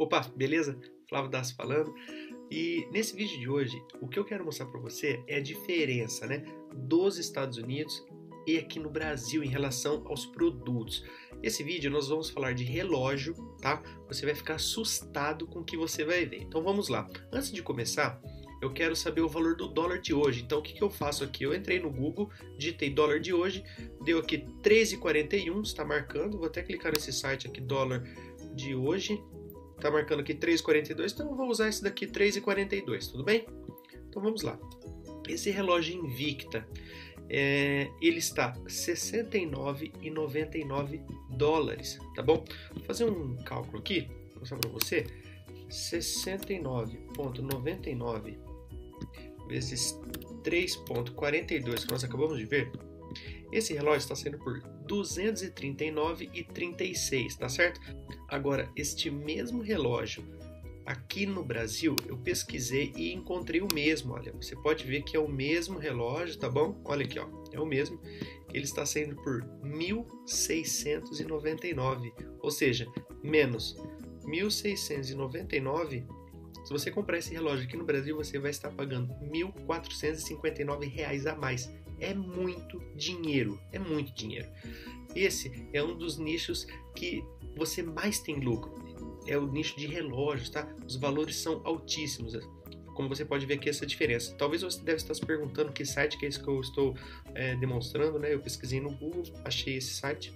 [0.00, 0.80] Opa, beleza?
[1.10, 1.94] Flávio Das falando.
[2.50, 6.26] E nesse vídeo de hoje, o que eu quero mostrar para você é a diferença,
[6.26, 6.42] né,
[6.74, 8.02] dos Estados Unidos
[8.46, 11.04] e aqui no Brasil em relação aos produtos.
[11.42, 13.82] Nesse vídeo nós vamos falar de relógio, tá?
[14.08, 16.40] Você vai ficar assustado com o que você vai ver.
[16.40, 17.06] Então vamos lá.
[17.30, 18.18] Antes de começar,
[18.62, 20.40] eu quero saber o valor do dólar de hoje.
[20.42, 21.44] Então o que, que eu faço aqui?
[21.44, 23.62] Eu entrei no Google, digitei dólar de hoje,
[24.02, 26.38] deu aqui 13,41, está marcando.
[26.38, 28.02] Vou até clicar nesse site aqui, dólar
[28.54, 29.22] de hoje.
[29.80, 33.46] Está marcando aqui 3,42, então eu vou usar esse daqui 3,42, tudo bem?
[34.10, 34.58] Então vamos lá.
[35.26, 36.68] Esse relógio Invicta,
[37.30, 42.44] é, ele está 69,99 dólares, tá bom?
[42.74, 45.06] Vou fazer um cálculo aqui, vou mostrar para você.
[45.70, 48.36] 69,99
[49.48, 49.98] vezes
[50.44, 52.70] 3,42 que nós acabamos de ver,
[53.52, 57.80] esse relógio está sendo por 239,36, tá certo?
[58.28, 60.22] Agora, este mesmo relógio
[60.86, 64.14] aqui no Brasil, eu pesquisei e encontrei o mesmo.
[64.14, 66.80] Olha, você pode ver que é o mesmo relógio, tá bom?
[66.84, 68.00] Olha aqui, ó, é o mesmo.
[68.52, 72.86] Ele está saindo por 1.699, ou seja,
[73.22, 73.76] menos
[74.24, 76.04] 1.699
[76.64, 81.34] se você comprar esse relógio aqui no Brasil, você vai estar pagando R$ 1.459 a
[81.34, 81.70] mais.
[82.00, 84.48] É muito dinheiro, é muito dinheiro.
[85.14, 87.22] Esse é um dos nichos que
[87.56, 88.74] você mais tem lucro.
[89.26, 90.66] É o nicho de relógios, tá?
[90.86, 92.34] Os valores são altíssimos.
[92.94, 94.34] Como você pode ver aqui essa diferença.
[94.36, 96.96] Talvez você deve estar se perguntando que site que é esse que eu estou
[97.34, 98.32] é, demonstrando, né?
[98.32, 100.32] Eu pesquisei no Google, achei esse site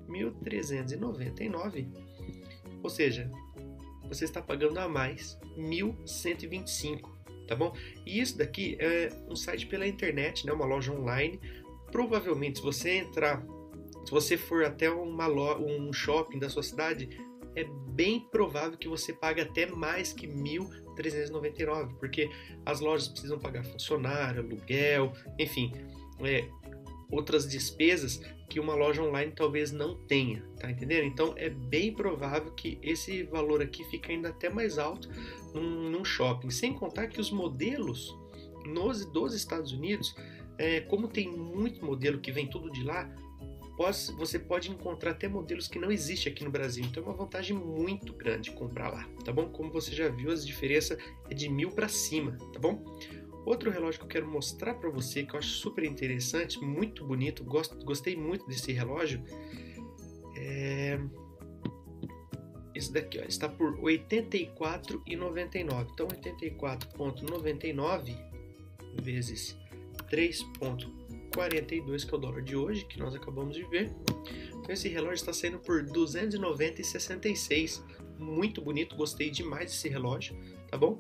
[0.10, 1.88] 1.399.
[2.84, 3.32] Ou seja,
[4.08, 7.10] você está pagando a mais 1.125,
[7.48, 7.74] tá bom?
[8.06, 11.40] E isso daqui é um site pela internet, né, uma loja online
[11.92, 13.46] provavelmente, se você entrar,
[14.06, 17.10] se você for até uma lo, um shopping da sua cidade,
[17.56, 22.30] é bem provável que você pague até mais que 1.399, porque
[22.66, 25.72] as lojas precisam pagar funcionário, aluguel, enfim,
[26.22, 26.48] é,
[27.12, 31.06] outras despesas que uma loja online talvez não tenha, tá entendendo?
[31.06, 35.10] Então é bem provável que esse valor aqui fique ainda até mais alto
[35.54, 38.18] num, num shopping, sem contar que os modelos
[38.66, 40.16] nos, dos Estados Unidos
[40.58, 43.10] é, como tem muito modelo que vem tudo de lá,
[43.82, 46.86] pode, você pode encontrar até modelos que não existem aqui no Brasil.
[46.86, 49.50] Então é uma vantagem muito grande comprar lá, tá bom?
[49.50, 50.96] Como você já viu, as diferença
[51.30, 52.86] é de mil para cima, tá bom?
[53.44, 57.44] Outro relógio que eu quero mostrar para você, que eu acho super interessante, muito bonito,
[57.44, 59.24] gosto, gostei muito desse relógio,
[60.36, 61.00] é
[62.76, 65.88] esse daqui, ó, está por R$ 84,99.
[65.92, 68.16] Então, 84,99
[69.02, 69.58] vezes
[71.32, 73.92] 3,42 que é o dólar de hoje, que nós acabamos de ver.
[74.50, 77.82] Então esse relógio está saindo por 290,66.
[78.20, 80.38] Muito bonito, gostei demais desse relógio,
[80.70, 81.00] tá bom?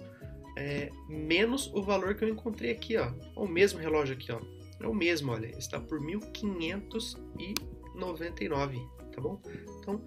[0.57, 3.13] É, menos o valor que eu encontrei aqui, ó.
[3.35, 4.41] O mesmo relógio aqui, ó.
[4.79, 5.47] É o mesmo, olha.
[5.57, 9.39] Está por 1.599, tá bom?
[9.79, 10.03] Então,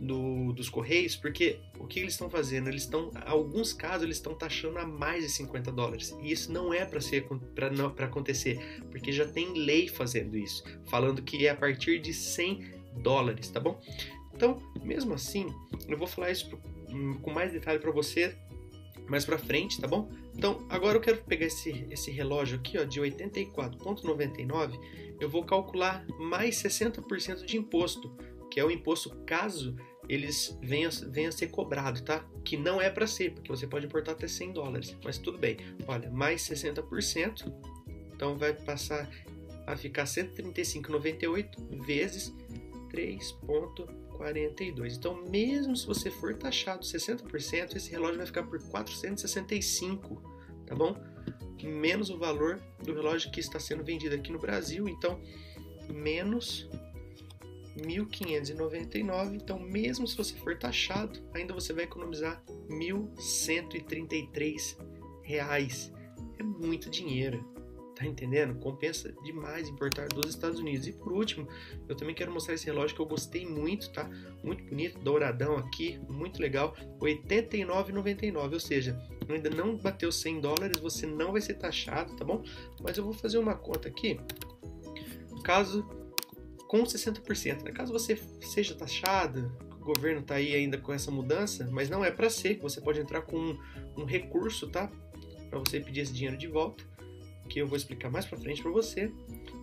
[0.00, 2.68] do, dos Correios, porque o que eles estão fazendo?
[2.68, 6.14] Eles estão, alguns casos, eles estão taxando a mais de 50 dólares.
[6.22, 11.22] E isso não é para ser para acontecer, porque já tem lei fazendo isso, falando
[11.22, 12.64] que é a partir de 100
[13.02, 13.80] dólares, tá bom?
[14.34, 15.46] Então, mesmo assim,
[15.88, 16.58] eu vou falar isso
[16.88, 18.36] hum, com mais detalhe para você
[19.08, 20.10] mais para frente, tá bom?
[20.34, 24.78] Então, agora eu quero pegar esse, esse relógio aqui, ó, de 84,99,
[25.20, 28.14] eu vou calcular mais 60% de imposto
[28.56, 29.76] que é o imposto caso
[30.08, 32.26] eles venham, venham a ser cobrado, tá?
[32.42, 35.58] Que não é para ser, porque você pode importar até 100 dólares, mas tudo bem.
[35.86, 37.52] Olha, mais 60%,
[38.14, 39.10] então vai passar
[39.66, 42.34] a ficar 135,98 vezes
[42.94, 44.96] 3,42.
[44.96, 50.22] Então, mesmo se você for taxado 60%, esse relógio vai ficar por 465,
[50.64, 50.96] tá bom?
[51.62, 55.20] Menos o valor do relógio que está sendo vendido aqui no Brasil, então
[55.92, 56.66] menos
[57.76, 64.76] 1.599, então mesmo se você for taxado, ainda você vai economizar 1.133
[65.22, 65.92] reais.
[66.38, 67.44] É muito dinheiro,
[67.94, 68.58] tá entendendo?
[68.60, 70.86] Compensa demais importar dos Estados Unidos.
[70.86, 71.46] E por último,
[71.88, 74.08] eu também quero mostrar esse relógio que eu gostei muito, tá?
[74.42, 81.06] Muito bonito, douradão aqui, muito legal, 89,99, ou seja, ainda não bateu 100 dólares, você
[81.06, 82.42] não vai ser taxado, tá bom?
[82.80, 84.18] Mas eu vou fazer uma conta aqui.
[85.42, 85.86] Caso
[86.66, 87.62] com 60%.
[87.62, 87.72] Né?
[87.72, 92.10] Caso você seja taxado, o governo está aí ainda com essa mudança, mas não é
[92.10, 93.58] para ser, você pode entrar com um,
[93.98, 94.90] um recurso, tá?
[95.48, 96.84] Para você pedir esse dinheiro de volta,
[97.48, 99.10] que eu vou explicar mais para frente para você.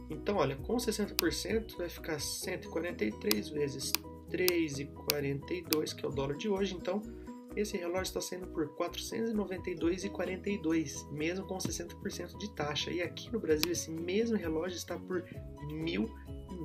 [0.10, 3.92] Então, olha, com 60% vai ficar 143 vezes
[4.32, 6.76] 3,42, que é o dólar de hoje.
[6.76, 7.02] Então,
[7.56, 12.92] esse relógio está saindo por R$ 492,42, mesmo com 60% de taxa.
[12.92, 15.38] E aqui no Brasil, esse mesmo relógio está por R$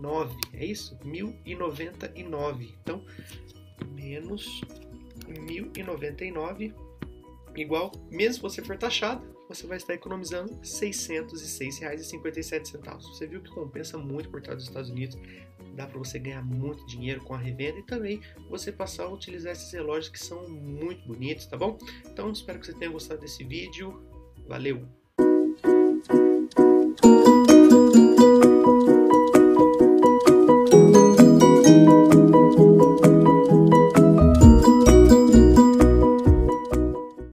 [0.00, 0.36] 1.009.
[0.52, 0.96] É isso?
[1.02, 2.74] R$ 1.099.
[2.82, 3.04] Então,
[3.90, 4.60] menos
[5.26, 6.72] R$ 1.099
[7.56, 13.00] igual, mesmo se você for taxado, você vai estar economizando R$ 606,57.
[13.00, 15.18] Você viu que compensa muito por estar nos Estados Unidos
[15.78, 19.52] dá para você ganhar muito dinheiro com a revenda e também você passar a utilizar
[19.52, 21.78] esses relógios que são muito bonitos, tá bom?
[22.04, 24.02] Então espero que você tenha gostado desse vídeo.
[24.48, 24.88] Valeu!